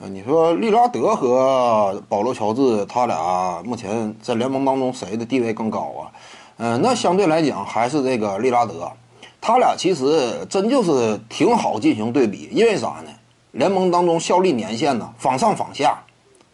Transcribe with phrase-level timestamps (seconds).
[0.00, 6.06] 啊，你说利拉德和保罗·乔治，他俩目前在联盟当中谁的地位更高啊？
[6.58, 8.88] 嗯，那相对来讲还是这个利拉德。
[9.40, 13.10] 他俩其实真就是挺好进行对比，因为啥呢？
[13.50, 15.98] 联盟当中效力年限呢，仿上仿下。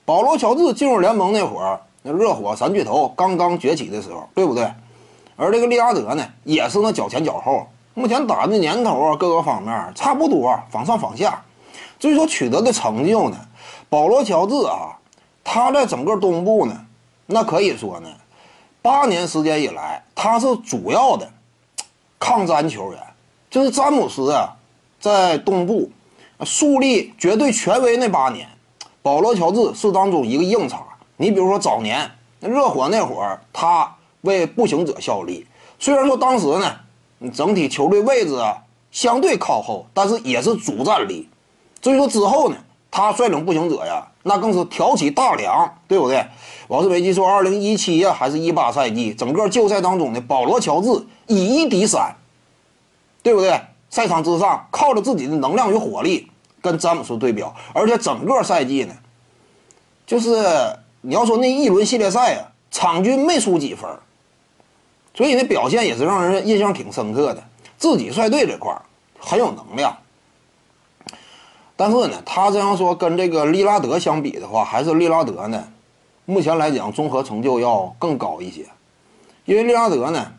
[0.07, 4.67] 保罗·乔治进入联盟那会儿，那热火三巨头刚刚崛起的时候，对不对？
[5.37, 11.43] 而这个利拉德呢，也是那脚前脚后，目前打的年头啊，各个方面差不多，仿上仿下。
[11.99, 13.37] 至于说取得的成就呢，
[13.89, 14.99] 保罗·乔治啊，
[15.43, 16.87] 他在整个东部呢，
[17.27, 18.09] 那可以说呢，
[18.83, 21.31] 八年时间以来，他是主要的
[22.19, 23.01] 抗战球员。
[23.51, 24.57] 就是詹姆斯啊，
[24.99, 25.89] 在东部
[26.45, 28.49] 树立绝对权威那八年，
[29.01, 30.83] 保罗·乔治是当中一个硬茬。
[31.17, 35.47] 你比如说早年热火那会儿，他为步行者效力，
[35.79, 36.75] 虽然说当时呢，
[37.33, 38.59] 整体球队位置啊
[38.91, 41.29] 相对靠后，但是也是主战力。
[41.85, 42.57] 所以说之后呢，
[42.91, 46.27] 他率领步行者呀，那更是挑起大梁，对不对？
[46.67, 52.17] 我是没记错，二零一七呀还是一八赛季，整个季后赛当中的保罗·乔治以一敌三，
[53.23, 53.61] 对不对？
[53.91, 56.27] 赛场之上靠着自己的能量与火力
[56.63, 58.95] 跟詹姆斯对标，而且整个赛季呢，
[60.07, 60.43] 就是
[61.03, 63.91] 你要说那一轮系列赛啊，场均没输几分，
[65.13, 67.45] 所以那表现也是让人印象挺深刻的。
[67.77, 68.81] 自己率队这块儿
[69.19, 69.95] 很有能量。
[71.77, 75.67] 但是呢，他这样说跟这个利拉德相比的话，还是利拉德呢，
[76.25, 78.65] 目前来讲综合成就要更高一些。
[79.45, 80.33] 因为利拉德呢，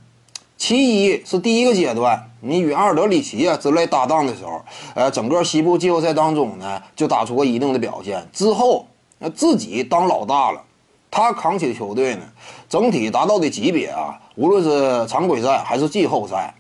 [0.55, 4.61] 其一是第一个阶段，你与阿尔德里奇啊之类搭档的时候，
[4.94, 8.25] 呃，整个西部季后赛当中呢，就打出过一定的表现。
[8.31, 8.88] 之后
[9.20, 10.64] 那自己当老大了，
[11.11, 12.22] 他扛起球队呢，
[12.70, 16.55] 整体达到的级别啊，无论是常规赛还是季后赛，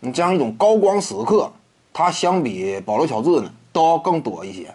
[0.00, 1.50] 你这样一种高光时刻，
[1.92, 3.50] 他相比保罗乔治呢。
[3.72, 4.74] 都要更多一些，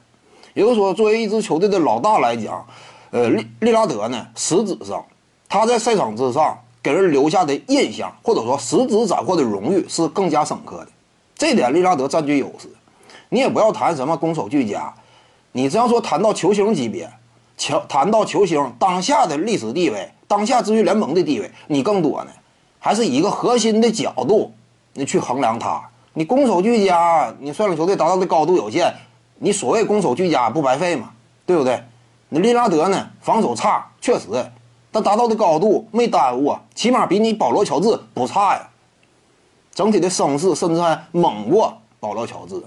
[0.54, 2.66] 也就是说，作为一支球队的老大来讲，
[3.12, 5.04] 呃，利利拉德呢，实质上
[5.48, 10.88] 他在赛场之上给人留下的印象，或者说实质斩获的荣誉是更加深刻的。
[11.38, 12.70] 这点利拉德占据优势。
[13.30, 14.94] 你也不要谈什么攻守俱佳，
[15.52, 17.12] 你只要说谈到球星级别，
[17.58, 22.32] 球谈到球星当下的历史地位，当下至于联盟的地位，你更多呢，
[22.80, 24.54] 还是一个核心的角度
[24.94, 25.82] 你去衡量他。
[26.18, 28.94] 你攻守俱佳，你率领球队达到的高度有限，
[29.38, 31.12] 你所谓攻守俱佳不白费吗？
[31.46, 31.84] 对不对？
[32.30, 33.10] 你利拉德呢？
[33.20, 34.28] 防守差，确实，
[34.92, 38.70] 但达到的高度没耽误啊，起码比你保罗乔治不差呀。
[39.74, 42.64] 整体的声势甚至还猛过保罗乔治。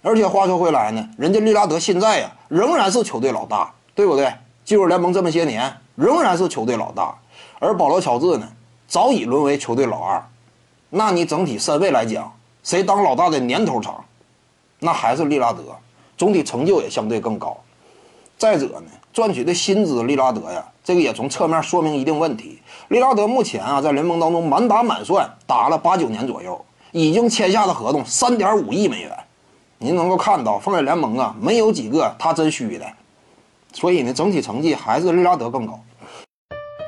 [0.00, 4.32] 而且话说回来呢，人家利拉德现在呀仍然是球队老大，对不对？
[4.64, 7.18] 进入联盟这么些年，仍然是球队老大，
[7.58, 8.48] 而保罗乔治呢
[8.86, 10.24] 早已沦为球队老二。
[10.90, 12.32] 那你整体身位来讲，
[12.64, 14.02] 谁当老大的年头长，
[14.80, 15.62] 那还是利拉德，
[16.16, 17.56] 总体成就也相对更高。
[18.38, 22.58] 再者呢，赚取的薪资，利拉德呀，这个也从侧面说明一定问题。
[22.88, 29.12] 利拉德目前啊，在联盟当中满打满算打了八九年左右，已经签下的合同三点五亿美元。
[29.78, 32.86] 您能够看到，放在联盟啊，没有几个他真虚的。
[33.74, 35.78] 所以呢，整体成绩还是利拉德更高。